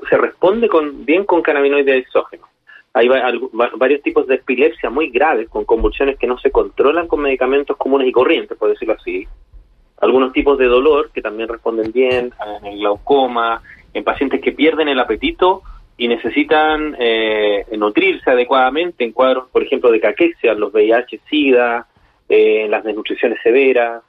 se 0.09 0.17
responde 0.17 0.69
con 0.69 1.05
bien 1.05 1.25
con 1.25 1.41
cannabinoides 1.41 2.05
exógenos. 2.05 2.49
Hay 2.95 3.09
varios 3.73 4.03
tipos 4.03 4.27
de 4.27 4.35
epilepsia 4.35 4.91
muy 4.91 5.09
graves, 5.09 5.49
con 5.49 5.65
convulsiones 5.65 6.19
que 6.19 6.27
no 6.27 6.37
se 6.37 6.51
controlan 6.51 7.07
con 7.07 7.21
medicamentos 7.21 7.75
comunes 7.75 8.07
y 8.07 8.11
corrientes, 8.11 8.55
por 8.55 8.69
decirlo 8.69 8.95
así 8.99 9.27
algunos 10.03 10.33
tipos 10.33 10.57
de 10.57 10.65
dolor 10.65 11.11
que 11.13 11.21
también 11.21 11.47
responden 11.47 11.91
bien, 11.91 12.33
en 12.59 12.65
el 12.65 12.79
glaucoma, 12.79 13.61
en 13.93 14.03
pacientes 14.03 14.41
que 14.41 14.51
pierden 14.51 14.89
el 14.89 14.99
apetito 14.99 15.61
y 15.97 16.09
necesitan 16.09 16.95
eh, 16.99 17.65
nutrirse 17.77 18.29
adecuadamente 18.29 19.05
en 19.05 19.13
cuadros, 19.13 19.47
por 19.49 19.63
ejemplo, 19.63 19.91
de 19.91 20.01
caquexia, 20.01 20.53
los 20.55 20.73
VIH, 20.73 21.21
SIDA, 21.29 21.87
eh, 22.27 22.67
las 22.69 22.83
desnutriciones 22.83 23.39
severas. 23.41 24.03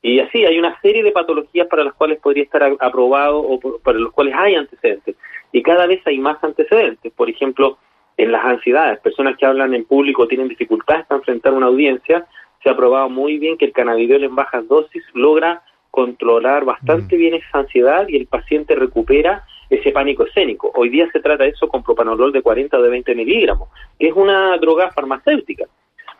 Y 0.00 0.20
así 0.20 0.46
hay 0.46 0.58
una 0.58 0.80
serie 0.80 1.02
de 1.02 1.12
patologías 1.12 1.66
para 1.66 1.84
las 1.84 1.92
cuales 1.94 2.18
podría 2.20 2.44
estar 2.44 2.62
aprobado 2.80 3.38
o 3.38 3.60
para 3.80 3.98
los 3.98 4.12
cuales 4.12 4.34
hay 4.38 4.54
antecedentes. 4.54 5.16
Y 5.52 5.62
cada 5.62 5.86
vez 5.86 6.00
hay 6.06 6.18
más 6.18 6.42
antecedentes. 6.42 7.12
Por 7.12 7.28
ejemplo, 7.28 7.76
en 8.16 8.32
las 8.32 8.42
ansiedades, 8.42 9.00
personas 9.00 9.36
que 9.36 9.44
hablan 9.44 9.74
en 9.74 9.84
público 9.84 10.26
tienen 10.26 10.48
dificultades 10.48 11.04
para 11.06 11.18
enfrentar 11.18 11.52
una 11.52 11.66
audiencia, 11.66 12.26
se 12.66 12.70
ha 12.70 12.76
probado 12.76 13.08
muy 13.08 13.38
bien 13.38 13.56
que 13.56 13.64
el 13.64 13.72
cannabidiol 13.72 14.24
en 14.24 14.34
bajas 14.34 14.66
dosis 14.66 15.04
logra 15.14 15.62
controlar 15.92 16.64
bastante 16.64 17.14
mm. 17.14 17.18
bien 17.18 17.34
esa 17.34 17.58
ansiedad 17.60 18.08
y 18.08 18.16
el 18.16 18.26
paciente 18.26 18.74
recupera 18.74 19.44
ese 19.70 19.92
pánico 19.92 20.24
escénico. 20.24 20.72
Hoy 20.74 20.88
día 20.88 21.08
se 21.12 21.20
trata 21.20 21.44
de 21.44 21.50
eso 21.50 21.68
con 21.68 21.84
propanolol 21.84 22.32
de 22.32 22.42
40 22.42 22.76
o 22.76 22.82
de 22.82 22.90
20 22.90 23.14
miligramos, 23.14 23.68
que 24.00 24.08
es 24.08 24.14
una 24.14 24.58
droga 24.58 24.90
farmacéutica, 24.90 25.66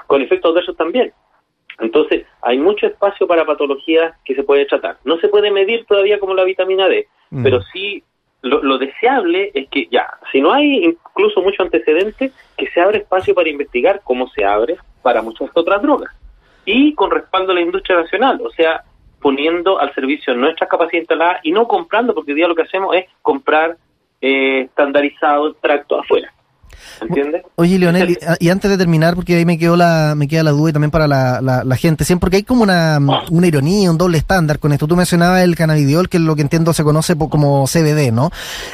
con 0.06 0.22
efectos 0.22 0.52
adversos 0.52 0.76
también. 0.76 1.12
Entonces, 1.80 2.24
hay 2.42 2.58
mucho 2.58 2.86
espacio 2.86 3.26
para 3.26 3.44
patologías 3.44 4.14
que 4.24 4.36
se 4.36 4.44
puede 4.44 4.66
tratar. 4.66 4.98
No 5.04 5.18
se 5.18 5.26
puede 5.26 5.50
medir 5.50 5.84
todavía 5.84 6.20
como 6.20 6.34
la 6.34 6.44
vitamina 6.44 6.86
D, 6.86 7.08
mm. 7.30 7.42
pero 7.42 7.60
sí 7.72 8.04
lo, 8.42 8.62
lo, 8.62 8.78
deseable 8.78 9.50
es 9.52 9.68
que 9.68 9.88
ya, 9.90 10.06
si 10.30 10.40
no 10.40 10.52
hay 10.52 10.84
incluso 10.84 11.42
mucho 11.42 11.64
antecedente, 11.64 12.30
que 12.56 12.68
se 12.68 12.80
abra 12.80 12.98
espacio 12.98 13.34
para 13.34 13.48
investigar 13.48 14.00
cómo 14.04 14.28
se 14.28 14.44
abre 14.44 14.76
para 15.02 15.22
muchas 15.22 15.50
otras 15.52 15.82
drogas 15.82 16.14
y 16.66 16.92
con 16.94 17.10
respaldo 17.10 17.52
a 17.52 17.54
la 17.54 17.62
industria 17.62 17.96
nacional, 18.02 18.40
o 18.44 18.50
sea, 18.50 18.82
poniendo 19.20 19.78
al 19.78 19.94
servicio 19.94 20.34
nuestras 20.34 20.68
capacidades 20.68 21.04
instaladas 21.04 21.40
y 21.42 21.52
no 21.52 21.66
comprando, 21.66 22.14
porque 22.14 22.32
hoy 22.32 22.36
día 22.36 22.48
lo 22.48 22.54
que 22.54 22.62
hacemos 22.62 22.94
es 22.94 23.06
comprar 23.22 23.76
eh, 24.20 24.62
estandarizado 24.62 25.54
tracto 25.54 25.98
afuera. 25.98 26.32
¿Entiendes? 27.00 27.42
Oye, 27.56 27.78
Leonel, 27.78 28.18
y, 28.40 28.48
antes 28.48 28.70
de 28.70 28.78
terminar, 28.78 29.14
porque 29.14 29.36
ahí 29.36 29.44
me 29.44 29.58
quedó 29.58 29.76
la, 29.76 30.14
me 30.16 30.28
queda 30.28 30.42
la 30.42 30.50
duda 30.50 30.70
y 30.70 30.72
también 30.72 30.90
para 30.90 31.06
la, 31.06 31.40
la, 31.40 31.76
gente, 31.76 32.04
siempre 32.04 32.26
porque 32.26 32.36
hay 32.38 32.42
como 32.42 32.62
una, 32.62 32.98
una 33.30 33.46
ironía, 33.46 33.90
un 33.90 33.98
doble 33.98 34.18
estándar 34.18 34.58
con 34.58 34.72
esto. 34.72 34.86
Tú 34.86 34.96
mencionabas 34.96 35.42
el 35.42 35.54
cannabidiol, 35.54 36.08
que 36.08 36.16
es 36.16 36.22
lo 36.22 36.34
que 36.34 36.42
entiendo 36.42 36.72
se 36.72 36.84
conoce 36.84 37.16
como 37.16 37.66
CBD, 37.66 38.12
¿no? 38.12 38.30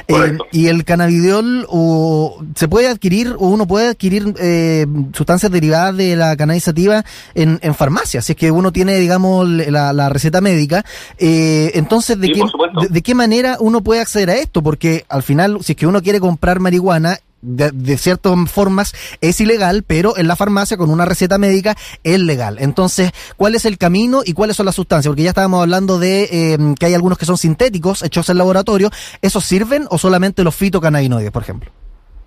Eh, 0.08 0.38
y 0.52 0.68
el 0.68 0.84
cannabidiol 0.84 1.66
o, 1.68 2.42
se 2.54 2.68
puede 2.68 2.88
adquirir 2.88 3.34
o 3.38 3.48
uno 3.48 3.66
puede 3.66 3.88
adquirir 3.88 4.34
eh, 4.38 4.86
sustancias 5.12 5.50
derivadas 5.52 5.96
de 5.96 6.16
la 6.16 6.36
cannabisativa 6.36 7.04
en, 7.34 7.58
en 7.62 7.74
farmacia, 7.74 8.22
si 8.22 8.32
es 8.32 8.38
que 8.38 8.50
uno 8.50 8.72
tiene, 8.72 8.98
digamos, 8.98 9.48
la, 9.48 9.92
la 9.92 10.08
receta 10.08 10.40
médica. 10.40 10.84
Eh, 11.18 11.72
entonces, 11.74 12.18
¿de, 12.18 12.32
qué, 12.32 12.42
de 12.88 13.02
qué 13.02 13.14
manera 13.14 13.56
uno 13.60 13.82
puede 13.82 14.00
acceder 14.00 14.30
a 14.30 14.36
esto? 14.36 14.62
Porque 14.62 15.04
al 15.08 15.22
final, 15.22 15.58
si 15.62 15.72
es 15.72 15.76
que 15.76 15.86
uno 15.86 16.02
quiere 16.02 16.20
comprar 16.20 16.60
marihuana, 16.60 17.18
de, 17.42 17.96
ciertas 17.98 18.32
formas 18.50 18.94
es 19.20 19.40
ilegal, 19.40 19.84
pero 19.86 20.16
en 20.16 20.28
la 20.28 20.36
farmacia 20.36 20.76
con 20.76 20.90
una 20.90 21.04
receta 21.04 21.38
médica 21.38 21.74
es 22.04 22.18
legal. 22.20 22.56
Entonces, 22.60 23.12
¿cuál 23.36 23.54
es 23.54 23.64
el 23.64 23.78
camino 23.78 24.20
y 24.24 24.32
cuáles 24.32 24.56
son 24.56 24.66
las 24.66 24.76
sustancias? 24.76 25.10
Porque 25.10 25.24
ya 25.24 25.30
estábamos 25.30 25.62
hablando 25.62 25.98
de 25.98 26.24
eh, 26.24 26.58
que 26.78 26.86
hay 26.86 26.94
algunos 26.94 27.18
que 27.18 27.26
son 27.26 27.36
sintéticos, 27.36 28.02
hechos 28.02 28.28
en 28.30 28.38
laboratorio. 28.38 28.88
¿Esos 29.20 29.44
sirven 29.44 29.86
o 29.90 29.98
solamente 29.98 30.44
los 30.44 30.54
fitocannabinoides, 30.54 31.30
por 31.30 31.42
ejemplo? 31.42 31.70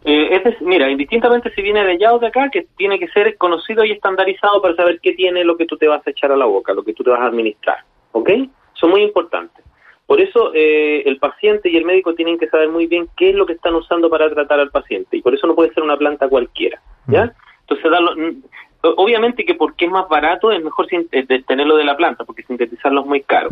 Eh, 0.04 0.42
es, 0.46 0.62
mira, 0.62 0.90
indistintamente 0.92 1.52
si 1.56 1.64
viene 1.64 1.84
de 1.84 1.94
allá 1.94 2.14
o 2.14 2.20
de 2.20 2.28
acá, 2.28 2.50
que 2.52 2.68
tiene 2.78 3.00
que 3.00 3.08
ser 3.08 3.38
conocido 3.38 3.84
y 3.84 3.92
estandarizado 3.92 4.62
para 4.62 4.76
saber 4.76 5.00
qué 5.02 5.14
tiene 5.14 5.44
lo 5.44 5.58
que 5.58 5.66
tú 5.66 5.78
te 5.78 5.88
vas 5.88 6.06
a 6.06 6.12
echar 6.12 6.32
a 6.32 6.38
la 6.38 6.46
boca, 6.46 6.74
lo 6.74 6.84
que 6.84 6.94
tú 6.94 7.04
te 7.04 7.10
vas 7.10 7.22
a 7.22 7.26
administrar. 7.26 7.78
¿Ok? 8.12 8.30
Son 8.74 8.92
muy 8.92 9.02
importantes. 9.02 9.65
Por 10.06 10.22
eso 10.22 10.52
eh, 10.54 11.02
el 11.06 11.18
paciente 11.18 11.70
y 11.70 11.78
el 11.78 11.86
médico 11.86 12.14
tienen 12.14 12.38
que 12.38 12.48
saber 12.48 12.70
muy 12.70 12.86
bien 12.86 13.08
qué 13.18 13.32
es 13.32 13.36
lo 13.36 13.46
que 13.46 13.54
están 13.54 13.74
usando 13.74 14.10
para 14.10 14.30
tratar 14.30 14.60
al 14.60 14.70
paciente 14.70 15.18
y 15.18 15.22
por 15.22 15.34
eso 15.34 15.48
no 15.48 15.56
puede 15.56 15.74
ser 15.74 15.84
una 15.84 15.98
planta 15.98 16.28
cualquiera, 16.28 16.80
¿ya? 17.08 17.26
Mm. 17.26 17.32
Entonces, 17.68 17.92
mm, 18.16 18.90
obviamente 18.98 19.46
que 19.46 19.56
porque 19.56 19.86
es 19.86 19.92
más 19.92 20.08
barato 20.08 20.52
es 20.52 20.64
mejor 20.64 20.88
eh, 20.92 21.44
tenerlo 21.48 21.76
de 21.76 21.84
la 21.84 21.98
planta 21.98 22.24
porque 22.24 22.44
sintetizarlo 22.44 23.02
es 23.02 23.08
muy 23.08 23.22
caro. 23.22 23.50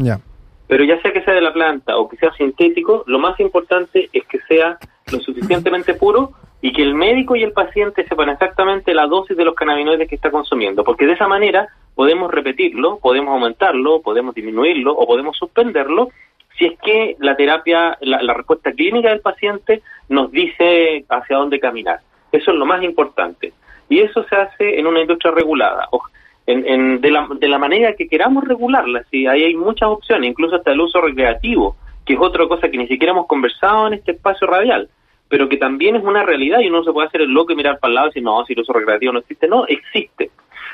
Pero 0.67 0.83
ya 0.85 1.01
sea 1.01 1.11
que 1.11 1.23
sea 1.23 1.33
de 1.33 1.41
la 1.41 1.53
planta 1.53 1.97
o 1.97 2.07
que 2.07 2.17
sea 2.17 2.31
sintético, 2.33 3.03
lo 3.07 3.19
más 3.19 3.39
importante 3.39 4.09
es 4.13 4.25
que 4.27 4.39
sea 4.47 4.77
lo 5.11 5.19
suficientemente 5.19 5.95
puro 5.95 6.33
y 6.61 6.71
que 6.71 6.83
el 6.83 6.95
médico 6.95 7.35
y 7.35 7.43
el 7.43 7.51
paciente 7.51 8.07
sepan 8.07 8.29
exactamente 8.29 8.93
la 8.93 9.07
dosis 9.07 9.35
de 9.35 9.43
los 9.43 9.55
cannabinoides 9.55 10.07
que 10.07 10.15
está 10.15 10.31
consumiendo, 10.31 10.83
porque 10.83 11.05
de 11.05 11.13
esa 11.13 11.27
manera 11.27 11.67
podemos 11.93 12.31
repetirlo, 12.31 12.99
podemos 12.99 13.33
aumentarlo, 13.33 14.01
podemos 14.01 14.33
disminuirlo 14.33 14.93
o 14.93 15.05
podemos 15.05 15.35
suspenderlo 15.35 16.09
si 16.57 16.65
es 16.65 16.79
que 16.79 17.15
la 17.19 17.35
terapia, 17.35 17.97
la, 18.01 18.33
respuesta 18.33 18.71
clínica 18.71 19.09
del 19.09 19.21
paciente 19.21 19.81
nos 20.09 20.31
dice 20.31 21.03
hacia 21.09 21.37
dónde 21.37 21.59
caminar. 21.59 21.99
Eso 22.31 22.51
es 22.51 22.57
lo 22.57 22.65
más 22.65 22.83
importante. 22.83 23.53
Y 23.89 23.99
eso 23.99 24.23
se 24.27 24.35
hace 24.35 24.79
en 24.79 24.87
una 24.87 25.01
industria 25.01 25.31
regulada. 25.31 25.87
En, 26.45 26.99
de, 26.99 27.11
la, 27.11 27.27
de 27.39 27.47
la 27.47 27.57
manera 27.57 27.95
que 27.95 28.07
queramos 28.07 28.43
regularla, 28.43 29.03
si 29.09 29.27
hay 29.27 29.55
muchas 29.55 29.89
opciones, 29.89 30.29
incluso 30.29 30.57
hasta 30.57 30.71
el 30.71 30.81
uso 30.81 30.99
recreativo, 30.99 31.77
que 32.05 32.13
es 32.13 32.19
otra 32.19 32.47
cosa 32.47 32.69
que 32.69 32.77
ni 32.77 32.87
siquiera 32.87 33.13
hemos 33.13 33.27
conversado 33.27 33.87
en 33.87 33.93
este 33.93 34.11
espacio 34.11 34.45
radial, 34.47 34.89
pero 35.29 35.47
que 35.47 35.57
también 35.57 35.95
es 35.95 36.03
una 36.03 36.23
realidad 36.23 36.59
y 36.59 36.67
uno 36.67 36.79
no 36.79 36.83
se 36.83 36.91
puede 36.91 37.07
hacer 37.07 37.21
el 37.21 37.31
loco 37.31 37.53
y 37.53 37.55
mirar 37.55 37.79
para 37.79 37.89
el 37.89 37.95
lado 37.95 38.07
y 38.07 38.09
decir, 38.09 38.23
no, 38.23 38.45
si 38.45 38.53
el 38.53 38.59
uso 38.59 38.73
recreativo 38.73 39.13
no 39.13 39.19
existe. 39.19 39.47
No, 39.47 39.65
existe. 39.67 40.31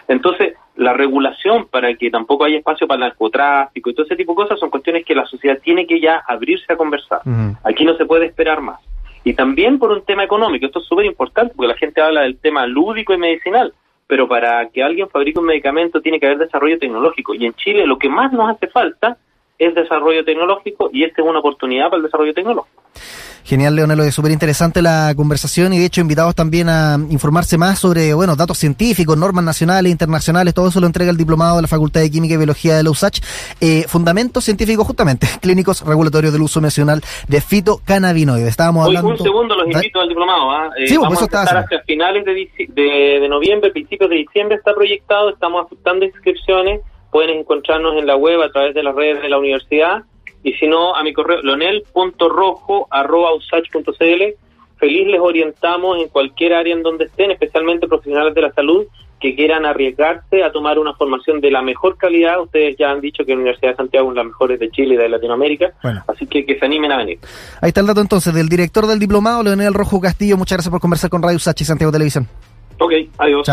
Entonces, 0.07 0.53
la 0.75 0.93
regulación 0.93 1.67
para 1.69 1.93
que 1.95 2.09
tampoco 2.09 2.45
haya 2.45 2.57
espacio 2.57 2.87
para 2.87 2.95
el 2.95 3.09
narcotráfico 3.09 3.89
y 3.89 3.93
todo 3.93 4.05
ese 4.05 4.15
tipo 4.15 4.31
de 4.31 4.37
cosas 4.37 4.59
son 4.59 4.69
cuestiones 4.69 5.05
que 5.05 5.13
la 5.13 5.25
sociedad 5.25 5.59
tiene 5.61 5.85
que 5.85 5.99
ya 5.99 6.23
abrirse 6.27 6.71
a 6.71 6.77
conversar. 6.77 7.21
Aquí 7.63 7.83
no 7.83 7.95
se 7.95 8.05
puede 8.05 8.25
esperar 8.25 8.61
más. 8.61 8.79
Y 9.23 9.33
también 9.33 9.77
por 9.77 9.91
un 9.91 10.03
tema 10.03 10.23
económico, 10.23 10.65
esto 10.65 10.79
es 10.79 10.85
súper 10.85 11.05
importante 11.05 11.53
porque 11.55 11.73
la 11.73 11.77
gente 11.77 12.01
habla 12.01 12.21
del 12.21 12.37
tema 12.37 12.65
lúdico 12.65 13.13
y 13.13 13.17
medicinal, 13.17 13.73
pero 14.07 14.27
para 14.27 14.69
que 14.69 14.81
alguien 14.81 15.09
fabrique 15.09 15.39
un 15.39 15.45
medicamento 15.45 16.01
tiene 16.01 16.19
que 16.19 16.25
haber 16.25 16.39
desarrollo 16.39 16.79
tecnológico. 16.79 17.35
Y 17.35 17.45
en 17.45 17.53
Chile 17.53 17.85
lo 17.85 17.99
que 17.99 18.09
más 18.09 18.31
nos 18.31 18.49
hace 18.49 18.67
falta 18.67 19.17
es 19.57 19.75
desarrollo 19.75 20.23
tecnológico 20.23 20.89
y 20.93 21.03
esta 21.03 21.21
es 21.21 21.27
una 21.27 21.39
oportunidad 21.39 21.89
para 21.89 21.97
el 21.97 22.03
desarrollo 22.03 22.33
tecnológico. 22.33 22.81
Genial, 23.43 23.75
Leonel, 23.75 23.99
es 24.01 24.13
súper 24.15 24.31
interesante 24.31 24.81
la 24.81 25.13
conversación 25.15 25.73
y 25.73 25.79
de 25.79 25.85
hecho 25.85 26.01
invitados 26.01 26.35
también 26.35 26.69
a 26.69 26.97
informarse 27.09 27.57
más 27.57 27.79
sobre, 27.79 28.13
bueno, 28.13 28.35
datos 28.35 28.57
científicos, 28.57 29.17
normas 29.17 29.43
nacionales, 29.43 29.91
internacionales, 29.91 30.53
todo 30.53 30.67
eso 30.69 30.79
lo 30.79 30.87
entrega 30.87 31.11
el 31.11 31.17
diplomado 31.17 31.55
de 31.55 31.63
la 31.63 31.67
Facultad 31.67 32.01
de 32.01 32.11
Química 32.11 32.35
y 32.35 32.37
Biología 32.37 32.75
de 32.75 32.83
la 32.83 32.91
USACH. 32.91 33.21
Eh, 33.61 33.85
fundamentos 33.87 34.43
científicos 34.43 34.85
justamente, 34.85 35.27
clínicos 35.41 35.81
regulatorios 35.85 36.33
del 36.33 36.41
uso 36.41 36.61
nacional 36.61 37.01
de 37.27 37.41
fitocannabinoides. 37.41 38.47
Estábamos 38.47 38.87
Hoy, 38.87 38.95
hablando... 38.95 39.17
un 39.21 39.23
segundo, 39.23 39.55
los 39.55 39.65
invito 39.67 39.99
al 39.99 40.09
diplomado. 40.09 40.51
¿ah? 40.51 40.69
Eh, 40.77 40.87
Sí, 40.87 40.95
pues, 40.95 41.09
vamos 41.09 41.21
eso 41.21 41.37
a 41.37 41.41
haciendo. 41.41 41.65
hacia 41.65 41.81
finales 41.83 42.25
de, 42.25 43.19
de 43.21 43.29
noviembre, 43.29 43.71
principios 43.71 44.09
de 44.09 44.17
diciembre 44.17 44.57
está 44.57 44.73
proyectado, 44.73 45.29
estamos 45.29 45.65
aceptando 45.65 46.05
inscripciones, 46.05 46.81
pueden 47.11 47.39
encontrarnos 47.39 47.95
en 47.97 48.05
la 48.05 48.15
web 48.15 48.41
a 48.41 48.51
través 48.51 48.73
de 48.75 48.83
las 48.83 48.95
redes 48.95 49.21
de 49.21 49.29
la 49.29 49.37
universidad 49.39 50.03
y 50.43 50.53
si 50.53 50.67
no 50.67 50.95
a 50.95 51.03
mi 51.03 51.11
correo 51.13 51.41
lonel.rojo.usach.cl 51.41 54.23
feliz 54.77 55.07
les 55.07 55.19
orientamos 55.19 55.97
en 56.01 56.07
cualquier 56.07 56.53
área 56.53 56.73
en 56.73 56.83
donde 56.83 57.05
estén, 57.05 57.31
especialmente 57.31 57.87
profesionales 57.87 58.33
de 58.33 58.41
la 58.41 58.53
salud 58.53 58.85
que 59.19 59.35
quieran 59.35 59.65
arriesgarse 59.65 60.43
a 60.43 60.51
tomar 60.53 60.79
una 60.79 60.93
formación 60.93 61.41
de 61.41 61.51
la 61.51 61.61
mejor 61.61 61.97
calidad. 61.97 62.41
Ustedes 62.41 62.77
ya 62.79 62.89
han 62.89 63.01
dicho 63.01 63.25
que 63.25 63.33
la 63.33 63.39
Universidad 63.39 63.71
de 63.71 63.75
Santiago 63.75 64.09
es 64.09 64.15
la 64.15 64.23
mejor 64.23 64.57
de 64.57 64.71
Chile 64.71 64.93
y 64.93 64.97
de 64.97 65.09
Latinoamérica, 65.09 65.73
Bueno. 65.83 66.01
así 66.07 66.25
que 66.25 66.45
que 66.45 66.57
se 66.57 66.65
animen 66.65 66.93
a 66.93 66.97
venir. 66.97 67.19
Ahí 67.61 67.67
está 67.67 67.81
el 67.81 67.87
dato 67.87 67.99
entonces 67.99 68.33
del 68.33 68.47
director 68.47 68.87
del 68.87 68.97
diplomado, 68.97 69.43
Leonel 69.43 69.73
Rojo 69.73 69.99
Castillo. 69.99 70.37
Muchas 70.37 70.59
gracias 70.59 70.71
por 70.71 70.79
conversar 70.79 71.09
con 71.09 71.21
Radio 71.21 71.35
USACH 71.35 71.59
y 71.61 71.65
Santiago 71.65 71.91
Televisión. 71.91 72.27
Ok, 72.79 72.93
adiós. 73.17 73.17
Chao. 73.17 73.43